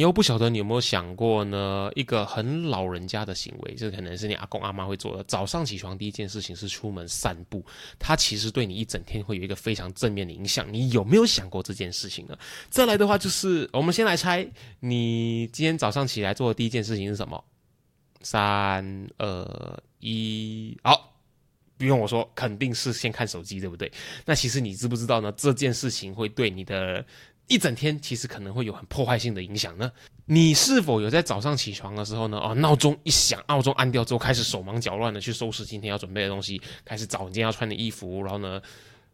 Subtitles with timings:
[0.00, 1.90] 你又不晓得你有没有想过呢？
[1.96, 5.24] 一个很老人家的行为，这可能是你阿公阿妈会做的。
[5.24, 7.66] 早上起床第一件事情是出门散步，
[7.98, 10.72] 它其实对你一整天会有一个非常正面的影响。
[10.72, 12.38] 你有没有想过这件事情呢？
[12.70, 14.48] 再来的话，就是我们先来猜，
[14.78, 17.44] 你今天早上起来做的第一件事情是什么？
[18.20, 21.12] 三二一，好，
[21.76, 23.90] 不用我说，肯定是先看手机，对不对？
[24.24, 25.32] 那其实你知不知道呢？
[25.32, 27.04] 这件事情会对你的。
[27.48, 29.90] 一整天其实可能会有很破坏性的影响呢。
[30.26, 32.38] 你是否有在早上起床的时候呢？
[32.38, 38.60] 哦，闹钟一响，闹钟按掉之后，开始手忙脚乱的去收拾今天要准备的东西，开始找你今天要穿的衣服，然后呢，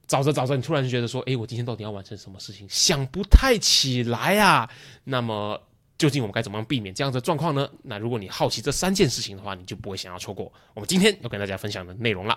[0.09, 2.67] 找着找着，你突然就觉得说，哎，我今天到底要完成什么事情？
[2.69, 4.69] 想不太起来啊。
[5.05, 5.61] 那么，
[5.97, 7.69] 究竟我们该怎么样避免这样的状况呢？
[7.85, 12.37] 那如果你好奇这三件事情的话，你就不会想要错过我们今天要跟大家分享的内容了。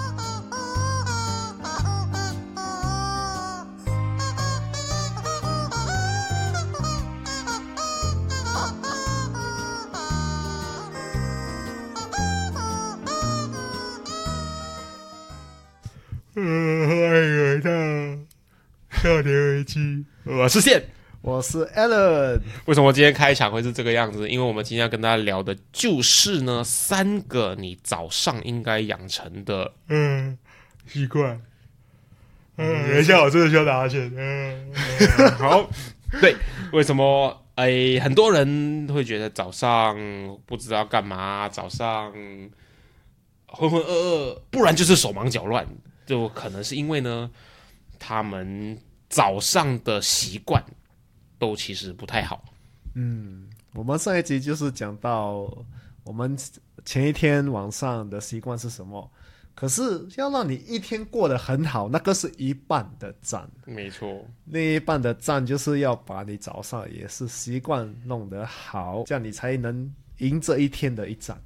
[20.23, 20.81] 我是线，
[21.21, 22.39] 我是 Alan。
[22.67, 24.29] 为什么今天开场会是这个样子？
[24.29, 30.37] 因为我们今天要跟大家聊的就是呢，三个你早上应该养成的嗯
[30.87, 31.41] 习惯。
[32.55, 34.09] 嗯，等一下，我真的需要打哈欠。
[34.15, 34.71] 嗯，
[35.37, 35.69] 好，
[36.21, 36.33] 对，
[36.71, 37.43] 为什么？
[37.55, 39.97] 哎，很多人会觉得早上
[40.45, 42.13] 不知道干嘛，早上
[43.47, 45.67] 浑浑噩噩，不然就是手忙脚乱，
[46.05, 47.29] 就可能是因为呢，
[47.97, 48.77] 他们。
[49.13, 50.63] 早上的习惯
[51.37, 52.45] 都其实不太好。
[52.95, 55.53] 嗯，我们上一集就是讲到
[56.05, 56.33] 我们
[56.85, 59.11] 前一天晚上的习惯是什么，
[59.53, 63.51] 可是要让你一天过得很好，那个是一半的赞。
[63.65, 71.37] 没错，另一半的赞就是要把你早上也是习惯弄得好，这样你才能赢这一天的一战。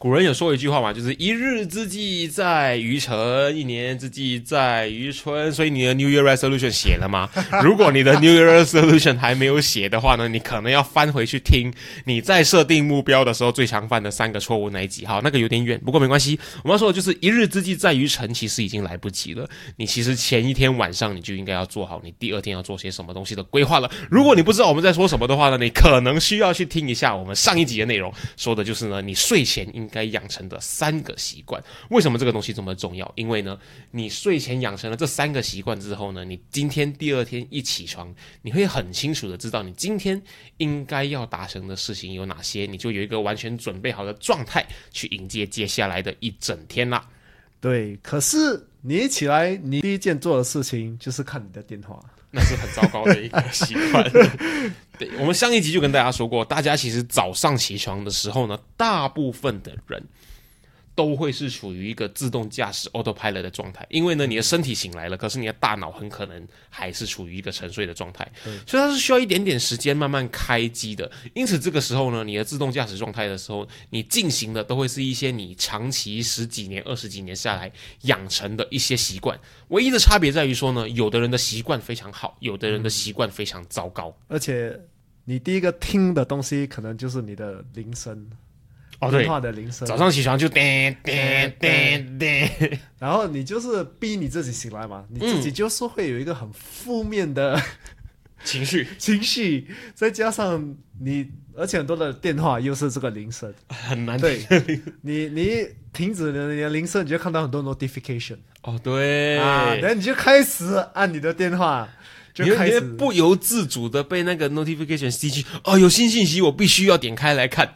[0.00, 5.52] 古人有说一句话嘛，就是一日之计在于晨，一年之计在于春。
[5.52, 7.28] 所以你的 New Year Resolution 写了吗？
[7.62, 11.70] 如果你的 New Year Resolution 还没有写的话呢，你可能要翻回去听
[12.06, 15.04] 你在设定目标的时候最常犯的三个错误那一集。
[15.04, 16.40] 好，那个有点远，不过没关系。
[16.62, 19.46] 我们要说的就是一日之计在于晨，其实已经来不及了。
[19.76, 23.90] 你其实前一天晚上你就应该要做好你第二天要做些什么东西的规划了。
[24.10, 33.10] 如果你不知道我们在说什么的话呢，你可能需要去听一下我们上一集的内容，说的就是呢，你睡前应该养成的三个习惯，为什么这个东西这么重要？
[33.16, 33.58] 因为呢，
[33.90, 40.20] 你睡前养成了这三个习惯之后呢，你今天第二天一起床，你会很清楚的知道你今天
[40.58, 47.06] 应该要达成的事情有哪些，你就有一个完全准备好的状态去迎接接下来的一整天啦。
[47.60, 52.02] 对，可是你一起来，你第一件做的事情就是看你的电话。
[52.30, 54.08] 那是很糟糕的一个习惯。
[54.98, 60.02] 对，我们上一集就跟大家说过，大家其实早上起床的时候呢，大部分的人。
[61.00, 68.30] 都会是处于一个自动驾驶 autopilot 的状态，因为呢，你的身体醒来了，可是你的大脑很可能还是处于一个沉睡的状态，
[68.66, 71.10] 所以它是需要一点点时间慢慢开机的。
[71.32, 77.72] 因此，这个时候呢，你的自动驾驶状态的时候，你进行的都会是一些你长期十几年、二十几年下来
[78.02, 79.40] 养成的一些习惯。
[79.68, 84.14] 唯一的差别在于说呢，有的人的习惯非常好，有的人的习惯非常糟糕。
[84.28, 84.78] 而且，
[85.24, 88.30] 你第一个听的东西可能就是你的铃声。
[89.00, 89.88] 哦，对，的铃声。
[89.88, 92.48] 早上起床就叮叮叮叮，
[93.00, 97.60] 然后你就是逼你自己醒来嘛，你自己就是会有一个很负面的
[98.44, 104.46] 情绪，情绪，再加上你，而且很多的电话又是这个铃声，很难对，
[105.00, 111.88] 你你停止了你的铃声，你就看到很多 notification，哦，对，啊，然后你就开始按你的电话，
[112.34, 112.80] 就开始。
[112.80, 117.74] 不由自主的被那个 notification 吸进，哦，有新信息，我必须要点开来看。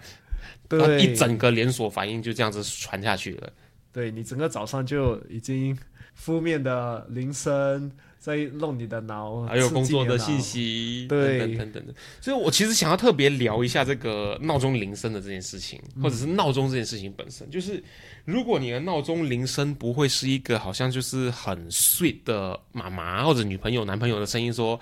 [0.79, 3.53] 对，一整个连锁反应就这样子传下去了。
[3.93, 5.77] 对你整个早上就已经
[6.15, 11.95] 负面的铃声在弄你的脑，还有工作的信息，对，等等等等。
[12.21, 17.49] 所以我其实想要特别聊一下这个闹钟铃声的这件事情，或者是闹钟这件事情本身。
[17.51, 17.83] 就是
[18.25, 24.79] 如果你的闹钟铃声不会是一个好像就是很 sweet 的妈妈或者女朋友、男朋友的声音说。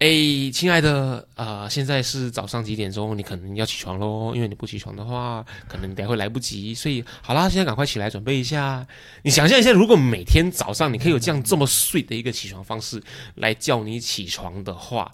[0.00, 0.08] 哎，
[0.52, 3.16] 亲爱的，呃，现在是早上几点钟？
[3.16, 6.74] 你可能要起床喽，因为你不起床的话，可能等会来不及。
[6.74, 8.86] 所以，好啦，现在赶快起来准备一下。
[9.22, 13.00] 你想象一下，如果每天早上你可以有这样这么睡的一个起床方式
[13.36, 15.10] 来叫你起床的话，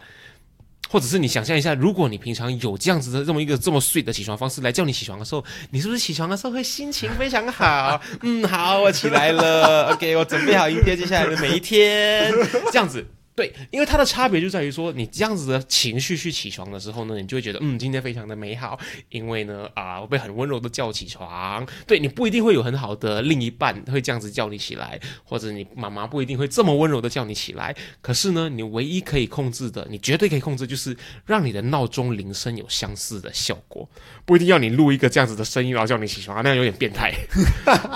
[0.89, 8.01] 或者是你想象一下，如果你平常有这样子的这么一个这么睡的起床方式来叫你起床的时候，你是不是起床的时候会心情非常好？
[8.23, 9.93] 嗯，好，我起来了。
[9.93, 12.33] OK，我准备好迎接接下来的每一天，
[12.73, 13.07] 这样子。
[13.35, 18.79] 对，因为它的差别就在于说，你这样子的情绪去起床的时候呢，你就会觉得，嗯，今天非常的美好，
[19.09, 21.67] 因为呢，啊，我被很温柔的叫起床。
[21.87, 27.75] 对你不一定会有很好的另一半会这样子叫你起来，或者你妈妈不一定会这么温柔的叫你起来。
[28.03, 30.95] 可是呢，你唯一可以控制的，你绝对可以控制，就是
[31.25, 33.89] 让你的闹钟铃声有相似的效果。
[34.27, 37.15] 不一定要你录一个这样子的声音然后叫你起床，那样有点变态。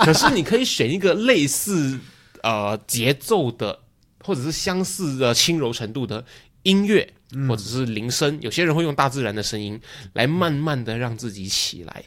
[0.03, 1.99] 可是你可以选一个类似
[2.41, 3.81] 呃节奏的。
[4.25, 6.25] 或者是相似的轻柔程度的
[6.63, 7.07] 音乐，
[7.47, 9.79] 或者是铃声，有些人会用大自然的声音
[10.13, 12.03] 来慢慢的让自己起来，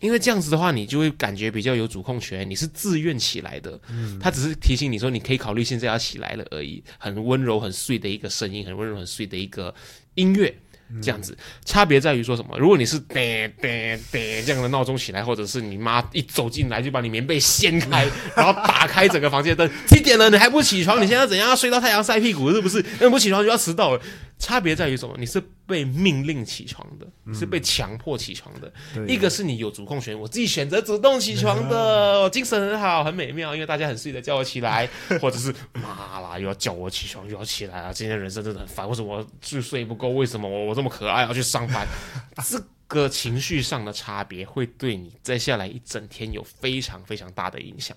[0.00, 3.80] 因为这样子的话，你就会感觉比较有主控权，你是自愿起来的。
[3.90, 9.74] 嗯，他只是提醒你说，你可以考虑现在要起来了而已，很温柔、很碎的一个声音，很温柔、很碎的一个
[10.14, 10.54] 音乐。
[11.02, 12.58] 这样子，差别在于说什么？
[12.58, 13.16] 如果你是叮
[13.60, 21.02] 叮叮这样的闹钟起来，或者是你妈一走进来就把你棉被掀开， 然后打开整个房间灯，几点了你还不起床？
[21.02, 22.84] 你现在怎样要睡到太阳晒屁股是不是？
[23.00, 24.00] 那不起床就要迟到了。
[24.38, 25.14] 差别在于什么？
[25.18, 28.72] 你是被命令起床的，是被强迫起床的。
[29.06, 34.88] 一个是你有主控权，我自己选择主动起床的，我精神很好，很美妙，因为大家很睡的叫我起来，
[35.20, 37.92] 或者是妈啦又要叫我起床，又要起来啊！
[37.92, 40.10] 今天人生真的很烦，为什么睡睡不够？
[40.10, 41.86] 为什么我我这么可爱要去上班？
[42.46, 47.96] 这个情绪上的差别会对你接下来一整天有非常非常大的影响。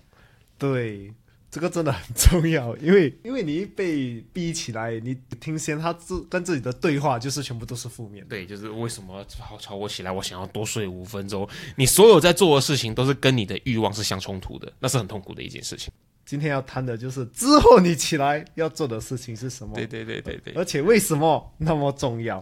[0.58, 1.14] 对。
[1.52, 8.26] 这个真的很重要，因为 因为你一被逼起来，你听先他自跟自己的对话，就是全部都是负面。
[8.30, 11.46] 对，就是为什么吵吵我起来，我想要多睡五分钟。
[11.76, 15.92] 你所有在做的事情都是跟你的欲望是相冲突的，那是很痛苦的一件事情。
[16.26, 19.76] 今天要谈的就是之后你起来要做的事情是什么？
[19.76, 20.54] 对对对对对。
[20.54, 22.42] 而且为什么那么重要？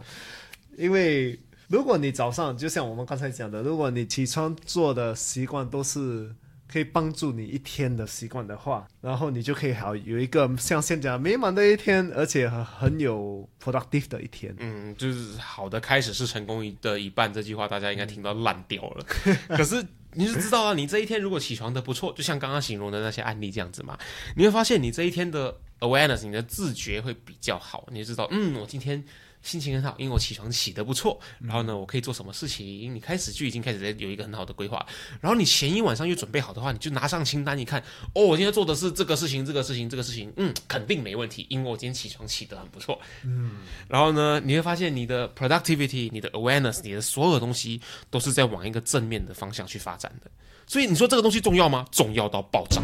[0.77, 6.35] 因为如果你早上就像我们刚才讲的，如果你起床做的习惯都是。
[6.71, 14.55] 可以帮助你一天的习惯的话，然后你就可以好有一个像现在美满的一天，而且很有 productive 的一天。
[14.59, 19.05] 嗯，就是好的开始是成功的一半，这句话大家应该听到烂掉了。
[19.57, 19.83] 可是
[20.13, 23.97] 你是知道啊，你这一天如果起床的不错，就像刚刚形容的那些案例这样子嘛，
[24.35, 27.87] 你会发现你这一天的 awareness，你的自觉会比较好。
[27.91, 29.03] 你就知道，嗯，我今天。
[29.41, 31.17] 心情很好，因为我起床起得不错。
[31.39, 32.93] 然后呢，我可以做什么事情？
[32.93, 34.85] 你开始就已经开始在有一个很好的规划。
[35.21, 37.81] 然后你前一晚上又准备好的话，你就拿上清单一看，
[38.13, 42.99] 哦，我今天做的是这个事情，这个事情，这个事情，嗯，肯定没问题，因为我今天起床起得很不错。
[43.23, 47.79] 嗯，然后呢，你会发现你的 productivity、你的 awareness、你的所有东西
[48.09, 50.29] 都是在往一个正面的方向去发展的。
[50.67, 51.85] 所以你说这个东西重要吗？
[51.93, 52.83] 重要到爆炸。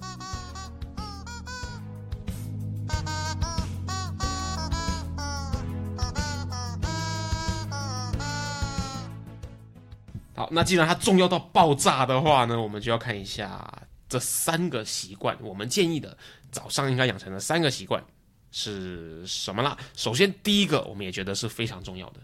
[10.51, 15.37] 那既然它重要到爆炸的话呢，我们就要看一下这三个习惯。
[15.41, 16.17] 我们建议的
[16.51, 18.03] 早上应该养成的三个习惯
[18.51, 19.77] 是什么啦？
[19.95, 22.19] 首先，第一个我们也觉得是非常重要的，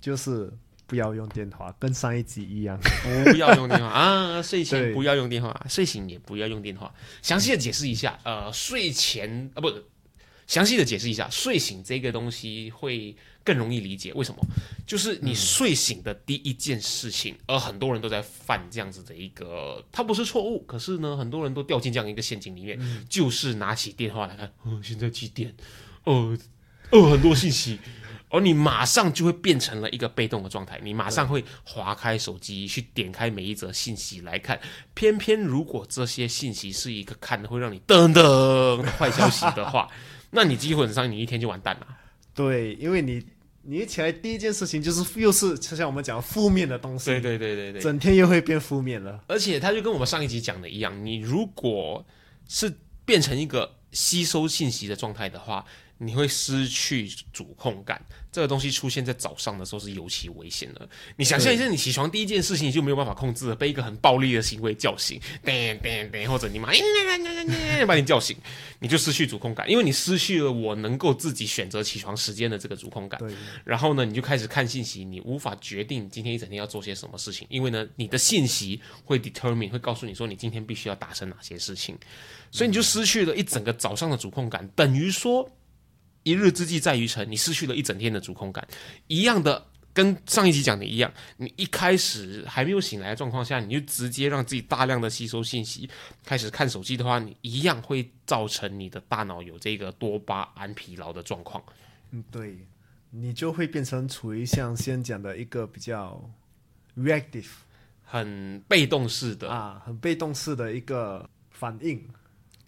[0.00, 0.52] 就是
[0.86, 2.80] 不要用电话，跟上一集一样，
[3.30, 4.42] 不要用电话啊！
[4.42, 6.92] 睡前不要用电话，睡醒也不要用电话。
[7.22, 9.70] 详细的解释一下，呃，睡前啊，不，
[10.46, 13.14] 详细的解释一下，睡醒这个东西会。
[13.48, 14.44] 更容易理解为什么？
[14.86, 22.78] 就是你睡醒的第一件事情，而很多人都在犯这样子的一个，它不是错误，可是呢，很多人都掉进这样一个陷阱里面，
[23.08, 25.54] 就是拿起电话来看，哦，现在几点？
[26.04, 26.36] 哦，
[26.90, 27.78] 哦，很多信息，
[28.28, 34.60] 而你马上就会变成了一个被动的状态，你马上会划开手机去点开每一则信息来看，
[34.92, 39.88] 偏偏如果这些信息是一个看的会让你噔噔坏消息的话，
[40.32, 41.86] 那你基本上你一天就完蛋了。
[42.34, 43.22] 对，因为你。
[43.70, 49.22] 你一起来第一件事情就是又是就像我们讲负面的东西，对对对对对，整天又会变负面了。
[49.26, 52.02] 而且它就跟我们上一集讲的一样，你如果
[52.48, 55.62] 是变成一个吸收信息的状态的话，
[55.98, 58.02] 你会失去主控感。
[58.38, 60.88] 这个东西出现在早上的时候是尤其危险的。
[61.16, 66.68] 你想象一下，你起床第一件事情你就没有办法控制了，被一个很暴力的行为叫醒，噔噔噔，或者你妈
[67.84, 68.36] 把你叫醒，
[68.78, 73.18] 你就失去主控感，因为你失去了我能够自己选择起床时间的这个主控感。
[73.18, 73.32] 对，
[73.64, 81.98] 然后呢，你就开始看信息，你无法决定今天一整天要做些什么事情，因为呢，你的信息会 determine 会告诉你说你今天必须要达成哪些事情，
[82.52, 85.50] 所以你就失去了一整个早上的主控感，等于说。
[86.28, 88.68] 一日之计在于晨，你失去了一整天的主控感，
[89.06, 95.88] 一样的，跟上一集讲的一样，你一开始还没有醒来的状况下，你就直接让自己大量的吸收信息，
[96.26, 101.64] 开始看手机的话，你一样会造成你的大脑有这个多巴胺疲劳的状况。
[102.10, 102.58] 嗯，对，
[103.08, 106.22] 你就会变成处于像先讲的一个比较
[106.94, 107.48] reactive，
[108.04, 112.06] 很被动式的啊，很被动式的一个反应。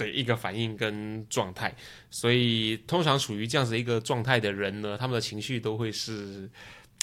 [0.00, 1.74] 的一个反应跟状态，
[2.10, 6.48] 所以通常处于这样子一个状态的人呢，他们的情绪都会是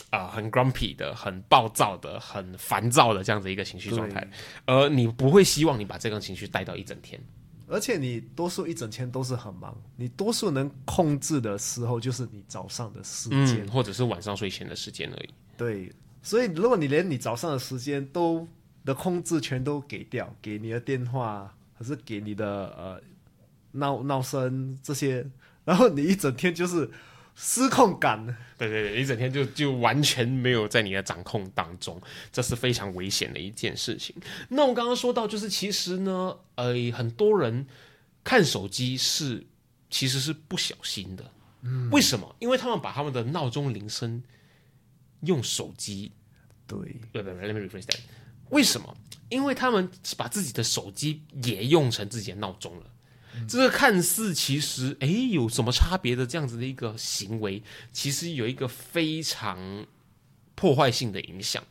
[0.09, 4.27] 啊很 grumpy 的、很暴躁的、很烦躁的这样子一个情绪状态。
[4.65, 7.21] 而你不会希望你把这个情绪带到一整天，
[7.67, 15.29] 而且你多数一整天都是很忙，你多数能控制的时候就是你早上的时间，或者是晚上睡前的时间而已。
[15.55, 15.91] 对，
[16.23, 18.47] 所以如果你连你早上的时间都
[18.83, 21.53] 的控制全都给掉，给你的电话。
[21.77, 22.45] 还是给你的
[22.77, 23.01] 呃
[23.73, 25.25] 闹闹声这些，
[25.63, 26.89] 然后你一整天就是
[27.35, 28.25] 失控感。
[28.57, 34.15] 对对对，一整天就就完全没有在你的掌控当中，这是非常危险的一件事情。
[34.49, 37.67] 那我刚刚说到，就是其实呢，呃，很多人
[38.23, 39.45] 看手机是
[39.91, 41.31] 其实是不小心的。
[41.61, 42.35] 嗯，为什么？
[42.39, 44.23] 因为他们把他们的闹钟铃声
[45.21, 46.11] 用手机。
[46.65, 46.79] 对，
[47.11, 47.99] 对对，Let me rephrase that。
[48.49, 48.95] 为什么？
[49.29, 52.85] 因为他们把自己的手机也用成自己的闹钟了，
[53.45, 57.61] 这个看似其实哎有什么差别的这样子的一个行为，
[57.91, 59.85] 其实有一个非常
[60.55, 61.61] 破坏性的影响。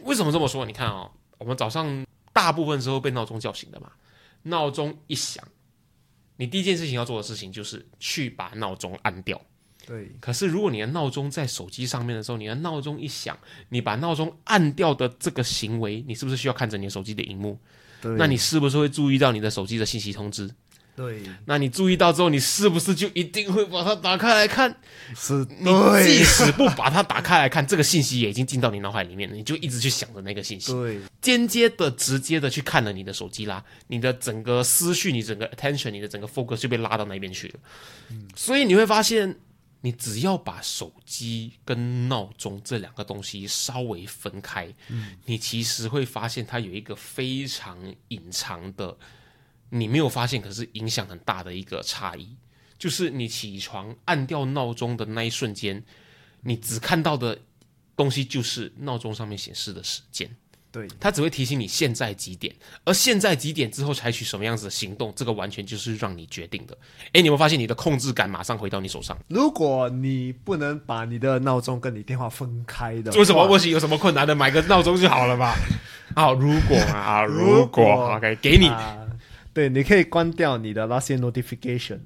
[0.00, 0.66] 为什么这么说？
[0.66, 3.92] 你看啊，我们早上大部分时候被闹钟叫醒的嘛，
[4.42, 5.46] 闹钟一响，
[6.38, 9.40] 你第一件事情要做的事情就是去把闹钟按掉。
[9.86, 13.38] 对，可是如果你的闹钟在手机上面的时候，你的闹钟一响，
[13.68, 17.56] 你把闹钟按掉的这个行为，你是不是需要看着你手机的荧幕？
[18.02, 20.50] 对，那你是不是会注意到你的手机的信息通知？
[20.96, 24.74] 对，那你注意到之后，你是不是就一定会把它打开来看？
[25.14, 25.70] 是，你
[26.02, 37.54] 即使不把它打开来看，这个信息也已经进到你脑海里面了，你就一直去想着那个信息，对，间接的、直接的去看了你的手机啦，你的整个思绪、你整个 attention、你的整个 focus 就被拉到那边去了。
[38.10, 39.36] 嗯，所以你会发现。
[39.80, 44.74] 你只要把手机跟闹钟这两个东西稍微分开，
[45.24, 47.78] 你其实会发现它有一个非常
[48.08, 48.96] 隐藏的，
[49.70, 52.36] 你没有发现，可是影响很大的一个差异，
[52.78, 55.84] 就是你起床按掉闹钟的那一瞬间，
[56.40, 57.38] 你只看到的
[57.94, 60.28] 东西就是闹钟上面显示的时间。
[60.76, 62.54] 对，它只会提醒你现在几点，
[62.84, 66.76] 而现在几点之后采取什么样子的行动，这个完全就是让你决定的。
[67.14, 69.16] 哎，你有没有发现你的控制感马上回到你手上。
[69.28, 73.72] 如果你不能把你的闹钟跟你电话分开的，为什么不行？
[73.72, 74.34] 有什么困难的？
[74.34, 75.56] 买个闹钟就好了吧？
[76.14, 78.70] 好， 如果啊， 如果 OK，给你，
[79.54, 82.00] 对，你可以关掉你的那些 notification。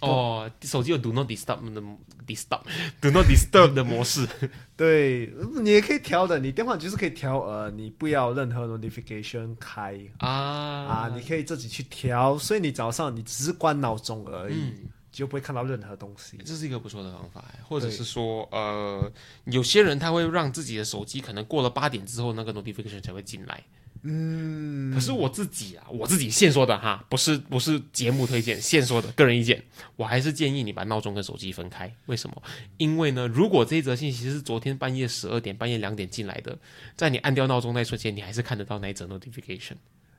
[0.00, 1.82] 哦，手机有 Do Not Disturb 的
[2.26, 4.28] Disturb，Do Not Disturb 的模式。
[4.76, 6.38] 对，你也可以调的。
[6.38, 12.38] 你电话就是可以调，呃，你不要任何 notification 开啊啊，你可以自己去调。
[12.38, 14.74] 所以你早上你只是关闹钟而已，
[15.18, 16.38] 就不会看到任何东西。
[16.44, 19.10] 这是一个不错的方法，或者是说，呃，
[19.46, 23.64] 有些人他会让自己的手机可能过了八点之后，那个 notification 才会进来。
[24.02, 29.60] 嗯，可是我自己啊，我自己现说的哈，不是不是节目推荐，现说的个人意见，
[29.96, 31.92] 我还是建议你把闹钟跟手机分开。
[32.06, 32.40] 为什么？
[32.76, 36.56] 因为呢，如果这一则信息是昨天半夜十二点、半夜两点进来的，
[36.96, 39.74] 在你按掉闹钟那一瞬间，你还是看得到那一则 notification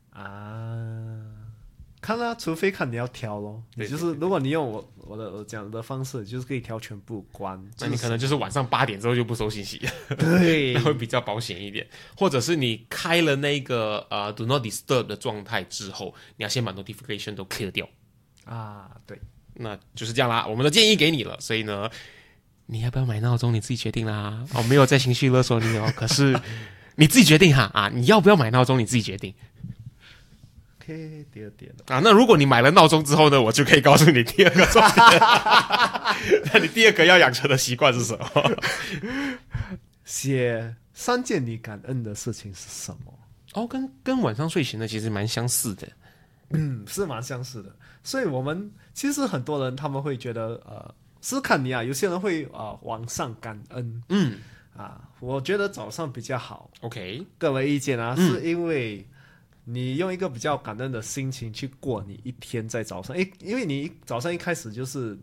[0.10, 1.39] 啊。
[2.10, 3.62] 看啦，除非看你要调咯。
[3.76, 7.64] 你就是如果你用我我的我讲的方式，就是可以调全部关。
[7.78, 9.80] 那你可能就是晚上八点之后就不收信息，
[10.18, 11.86] 对，那 会比较保险一点。
[12.18, 17.88] 或者是你开了那个呃 Do Not Disturb 的状态之后，你要先把 Notification 都 clear 掉。
[18.46, 19.20] 啊，对，
[19.54, 20.48] 那就是这样啦。
[20.48, 21.88] 我们的建议给你了，所以呢，
[22.66, 24.44] 你要不要买闹钟，你自己决定啦。
[24.56, 26.36] 哦，没有在情绪勒索你哦，可是
[26.96, 29.32] 你自己决定哈啊，你要不要买闹钟，你自己决定。
[31.32, 35.20] 第二点啊，那如果你买了闹钟之后呢，我就可以告诉你第二个重点。
[36.54, 38.28] 那你第二个要养成的习惯是什么？
[40.06, 43.14] 写三件你感恩的事情是什么？
[43.54, 45.88] 哦，跟跟晚上睡前的其实蛮相似的。
[46.52, 47.76] 嗯，是蛮相似的。
[48.04, 54.40] 所以我们其实很多人他们会觉得，呃，是看你啊，有些人会啊、晚上感恩嗯
[54.76, 56.72] 啊，我觉得早上比较好。
[56.82, 59.06] ，OK，各位意见啊，嗯是因为
[59.72, 65.16] 你用一个比较感恩的心情去过你一天，在早上，诶，因为你早上一开始就是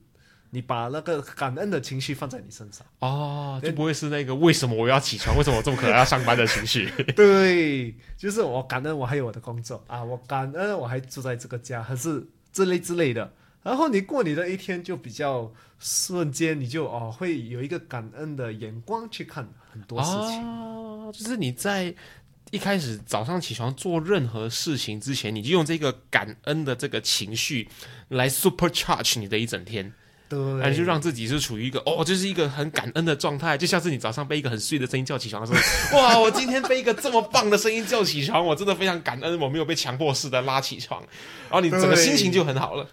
[0.51, 6.89] 你把那个感恩的情绪放在你身上，哦，就不会是那个为什么我要起床，为什么我这么可能要上班的情绪。
[7.17, 13.33] 对，就是我感恩我还有我的工作啊，我感恩我还住在这个家，还是之类之类的。
[13.65, 20.41] 然后你过你的一天就比较瞬间，你就哦会有一个感恩的眼光去看很多事情。
[20.47, 21.93] 哦，就是你在
[22.53, 27.69] 一开始早上起床做任何事情之前，你就用这个感恩的这个情绪
[28.09, 29.93] 来 supercharge 你的一整天，
[30.29, 35.53] 对，那你就让自己是处于一个哦，就是一个很感恩的状态，就像是你早上被一个很碎的声音叫起床的时
[35.93, 41.03] 候， 哇，我今天被一个这么棒的声音叫起床，我真的非常感恩，我没有被强迫式的拉起床，
[41.51, 42.89] 然后你整个心情就很好了。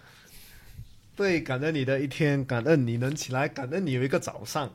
[1.16, 4.74] 对，感恩你的一天，感恩你能起来，感恩你有一个早上。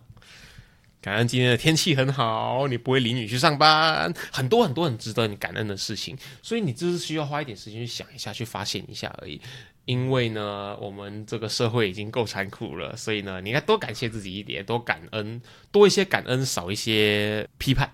[1.02, 9.40] 感恩今天的天气很好，你不会淋雨去上班，很多很多很值得你感恩的事情，所以你就是需要花一点时间去想一下，去发现一下而已。
[9.86, 15.42] 因为呢，我们这个社会已经够残酷了，所以呢，你应该多感谢自己一点，多感恩，
[15.72, 17.90] 多一些感恩，少一些批判。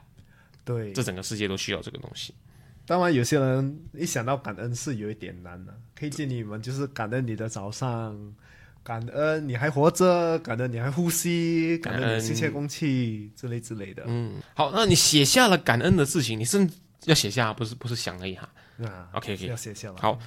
[0.65, 2.33] 对，这整个世界都需要这个东西。
[2.87, 8.35] 当然有些人一想到感恩是有一点难的，可以建议你们就是感恩你的早上，
[8.85, 14.03] 感恩你还活着，感恩你还呼吸，感恩你新鲜空气之类之类的。
[14.05, 16.75] 嗯，好，那你写下了感恩的事情，你甚至
[17.05, 18.47] 要写下，不是不是想而已哈。
[18.83, 19.95] 啊 OK，OK 要写下来。
[19.99, 20.19] 好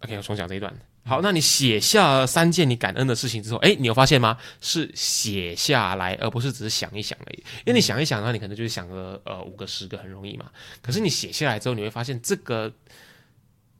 [0.00, 0.76] ，OK，我重讲这一段。
[1.04, 4.36] 好，那你写下三件你感恩的事情之后，哎，你有发现吗？
[4.60, 7.38] 是写下来，而不是只是想一想而已。
[7.64, 10.50] 因为你想一想的话，你可能就是想个呃五个、十个，很容易嘛。
[10.82, 12.70] 可是你写下来之后，你会发现这个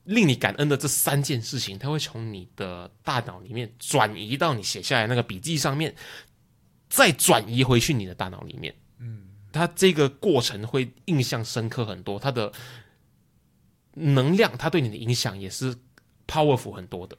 [0.09, 5.95] 令你感恩的这三件事情，它会从你的大脑里面转移到你写下来那个笔记上面，
[6.88, 8.75] 再转移回去你的大脑里面。
[8.99, 12.50] 嗯，它这个过程会印象深刻很多，它的
[13.93, 15.77] 能量，它对你的影响也是
[16.27, 17.15] powerful 很多的。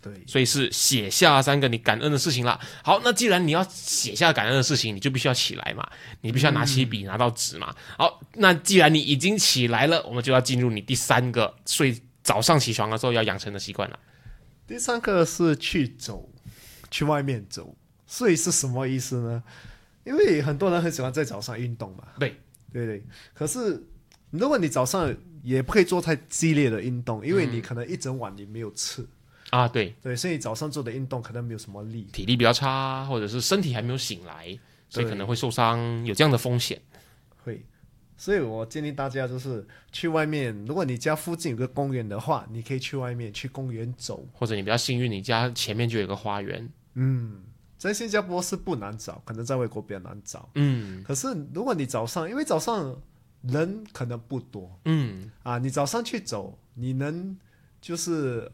[0.00, 2.58] 对，所以是写下三个你感恩的事情啦。
[2.84, 5.90] 好，那既然你要写下感恩的事情，你就必须要起来嘛，
[6.20, 7.74] 你必须要拿起笔、拿到纸嘛。
[7.98, 13.98] 好，那既然你已经起来了，我们就要进入你第三个睡早上起床的时候要养成的习惯了。
[14.66, 16.28] 第三个是去走，
[16.90, 17.76] 去外面走。
[18.06, 19.42] 所以是什么意思呢？
[20.04, 22.04] 因为很多人很喜欢在早上运动嘛。
[22.18, 22.36] 对，
[22.72, 23.04] 对对。
[23.32, 23.80] 可是
[24.30, 29.06] 如果你早上也不可以做太激烈的运动，因为你可能一整晚你没有吃。
[29.50, 32.04] 啊，对，对，所以早上做的运动可能没有什么力。
[32.12, 36.80] 体力比较差，或者是身体还没有醒来，所以可能会受伤，有这样的风险。
[37.44, 37.60] 会，
[38.20, 44.28] 所以我建议大家就是去外面，如果你家附近有个公园的话，你可以去外面去公园走。
[44.34, 46.70] 或者你比较幸运，你家前面就有一个花园。
[46.92, 47.42] 嗯，
[47.78, 50.50] 在新加坡是不难找，可能在外国比较难找。
[50.54, 52.94] 嗯可是如果你早上，因为早上
[53.40, 57.34] 人可能不多嗯，啊，你早上去走，你能
[57.80, 58.52] 就是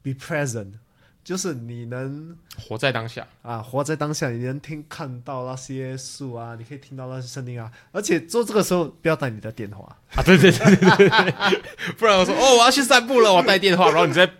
[0.00, 0.74] be present，
[1.24, 3.26] 就是你能活在当下。
[3.42, 9.96] 啊活在当下，你能听看到那些树啊，你可以听到那些声音啊，而且做这个时候不要带你的电话。
[10.14, 11.62] 啊，对对对对对，
[11.96, 14.30] 不然我说哦，我要去散步了，我带电话，然后你在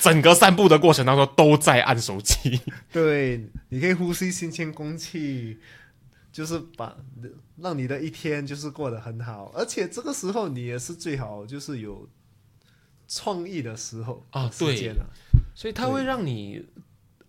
[0.00, 2.60] 整个散步的过程当中都在按手机。
[2.92, 5.58] 对，你可以呼吸新鲜空气，
[6.32, 6.96] 就是把
[7.58, 12.08] 让你的一天就是过得很好，而且这个时候你也是最好就是有
[13.06, 15.04] 创意的时候啊时间啊，
[15.60, 16.64] 所以它会让你，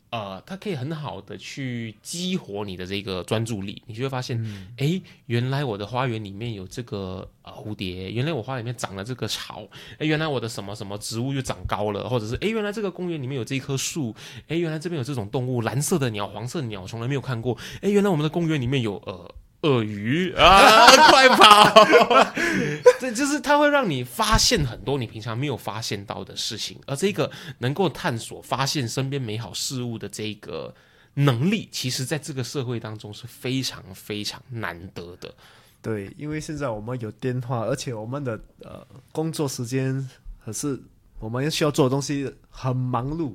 [0.10, 4.42] 呃，它可以很好的去激活你的这个专注力，你就会发现，
[4.78, 9.68] 哎、原来我的花园里面有这个呃蝴蝶，原来我花里面长了这个草，
[9.98, 14.16] 哎，原来我的什么什么植物又长高了，或者是哎，原来这个公园里面有这一棵树，
[14.48, 19.36] 哎，原来这边有这种动物，蓝色的鸟、黄色的鸟，从来没有看过，哎，原来我们的公园里面有呃。
[19.62, 21.86] 鳄鱼啊， 快跑！
[23.00, 30.74] 这就是它会让你发现很多你平常没有发现到的事情，而这个能够探索、发现身边美好事物的这个
[31.16, 35.34] 能力，其实在这个社会当中是非常非常难得的。
[35.82, 40.10] 对，因为现在我们有电话，而且我们的呃工作时间
[40.44, 40.80] 可是
[41.20, 43.34] 我们需要做的东西很忙碌，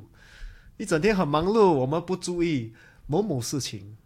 [0.77, 2.73] 一整天很忙碌，我们不注意
[3.07, 3.97] 某某事情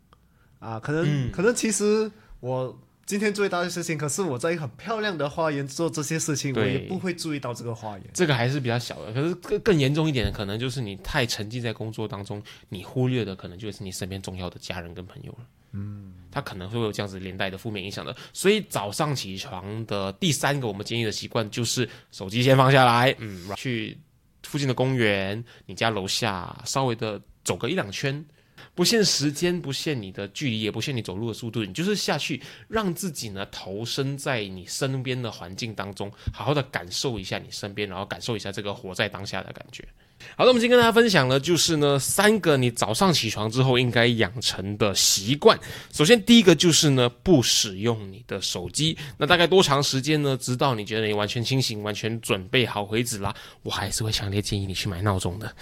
[0.60, 8.06] 啊，可能、嗯可能其实我今天注意到的事情，可是我在一个很漂亮的花园做这些事情，我也不会注意到这个花园。
[8.14, 15.38] 这个还是比较小的，可是更更严重一点的，可能就是你太沉浸在工作当中，你忽略的可能就是你身边重要的家人跟朋友了。
[15.72, 18.14] 嗯，他可能会有这样子连带的负面影响的。
[18.32, 23.98] 所以早上起床的第三个我们建议的习惯就是手机先放下来，嗯，去
[24.44, 28.24] 附近的公园，你家楼下稍微的走个一两圈。
[28.74, 39.86] 不限时间，不限你的距离，也不限你走路的速度，你就是下去，让自己呢投身在你身边的环境当中，好好的感受一下你身边，然后感受一下这个活在当下的感觉。
[40.36, 45.58] 好的，我们今天跟大家分享的就是呢三个你早上起床之后应该养成的习惯。
[45.92, 50.36] 首先第一个就是呢不使用你的手机，那大概多长时间呢？
[50.40, 53.34] 直到你觉得你完全清醒、完全准备好为止啦。
[53.62, 55.54] 我还是会强烈建议你去买闹钟的。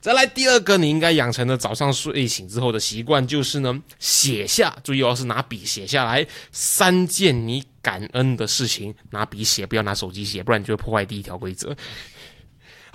[0.00, 11.74] 再来第二个，你应该养成的早上睡醒之后的习惯就是呢写下，注意哦，是拿笔写下来三件你感恩的事情，拿笔写，不要拿手机写，不然你就会破坏第一条规则。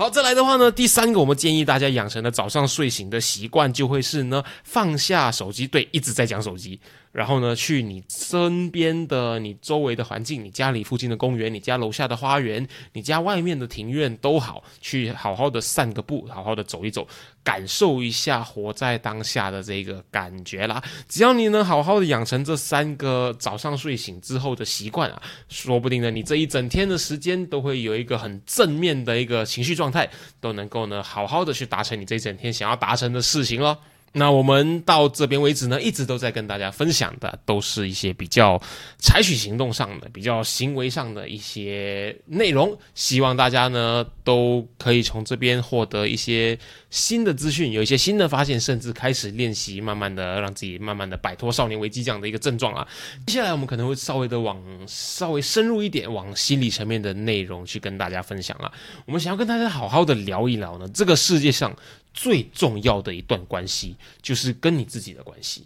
[0.01, 6.79] 好，再来的话呢，第三个我们建议大家养成的早上睡醒的习惯，就会是呢放下手机，对，一直在讲手机，
[7.11, 17.07] 然后呢去你身边的、你周围的环境，你家里附近的公园，你家楼下的花园，你家外面的庭院都好，去好好的散个步，好好的走一走，
[17.43, 20.81] 感受一下活在当下的这个感觉啦。
[21.09, 33.77] 只要你能好好的养成这三个早上睡醒之后的习惯啊，说不定呢，你这一整天的时间都会有一个很正面的一个情绪状态，都能够呢好好的去达成你这一整天想要达成的事情哦。
[34.13, 38.61] 那我们到这边为止呢，一直都在跟大家分享的，都是一些比较
[38.97, 42.77] 采取行动上的、比较行为上的一些内容。
[42.93, 52.85] 希望大家呢都可以从这边获得一些新的资讯，有一些新的发现，甚至开始练习，慢慢的让自己慢慢的摆脱少年危机这样的一个症状啊。
[53.25, 58.69] 接下来我们可能会稍微的往稍微深入一点，往心理层面的内容去跟大家分享啊。
[59.05, 61.73] 我们想要跟大家好好的聊一聊呢，这个世界上
[62.13, 65.65] 最重要的一段关系，就是跟你自己的关系。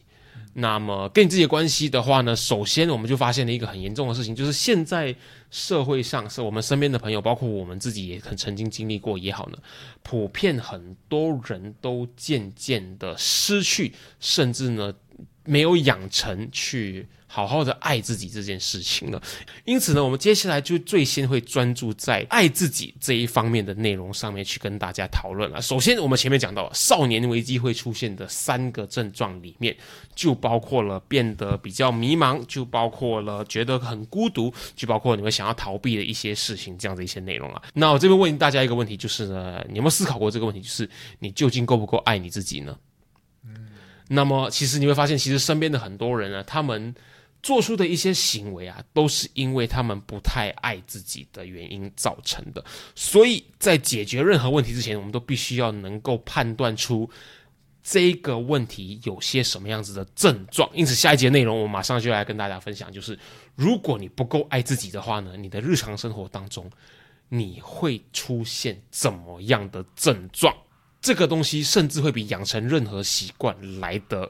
[0.57, 5.13] 那么跟你自己的关系的话呢，首先我们就发现了一个很严重的事情，就是现在
[5.51, 9.57] 社会上是我们身边的朋友，包括我们自己也很曾经经历过也好呢，
[10.01, 14.93] 普遍很多人都渐渐的失去，甚至呢
[15.45, 19.21] 没有养成去好好的爱自己这件事情了。
[19.65, 25.61] 因此呢，我们接下来就最先会专注在爱自己这一方面的内容上面去跟大家讨论了。
[25.61, 29.75] 首先，我们前面讲到少年危机会出现的三个症状里面，
[30.15, 37.61] 就包括了变得比较迷茫，就包括了觉得很孤独，就包括你会想要逃避的一些事情，这样的一些内容啊。
[37.73, 40.61] 那我这边问大家一个问题，就是呢，你有没有思考过这个问题？
[40.61, 42.77] 就是你究竟够不够爱你自己呢？
[44.07, 46.93] 那么，其实你会发现，其实身边的很多人呢，他们
[47.41, 52.63] 做出的一些行为啊，都是因为他们不太爱自己的原因造成的。
[52.95, 57.09] 所以在解决任何问题之前，我们都必须要能够判断出
[57.83, 60.69] 这个问题有些什么样子的症状。
[60.73, 63.17] 因此，下一节内容我马上就来跟大家分享，就是
[63.55, 66.69] 如果你不够爱自己的话呢，你的日常生活当中
[67.29, 70.55] 你会出现怎么样的症状？
[71.05, 74.27] 这个东西甚至会比养成任何习惯来得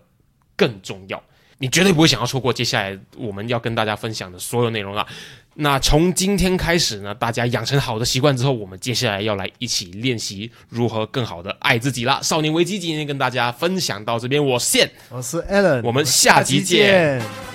[0.58, 1.24] 更重要。
[1.58, 5.08] 你绝对不会想要错过接下来我们要跟大家分享的所有内容啦。
[5.54, 12.20] 那从今天开始呢，大家养成好的习惯之后，我们接下来要来一起练习如何更好的爱自己啦。
[12.22, 17.55] 少年危机今天跟大家分享到这边，我现我是 Alan，我们下集见。